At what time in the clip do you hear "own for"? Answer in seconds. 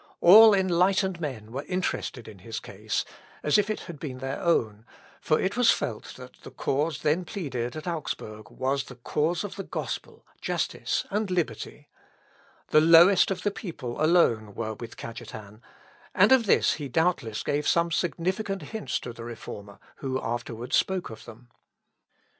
4.41-5.39